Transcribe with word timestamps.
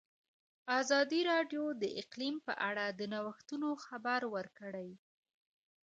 ازادي 0.79 1.21
راډیو 1.31 1.63
د 1.81 1.83
اقلیم 2.01 2.35
په 2.47 2.53
اړه 2.69 2.85
د 2.99 3.01
نوښتونو 3.13 3.69
خبر 3.85 4.21
ورکړی. 4.35 4.89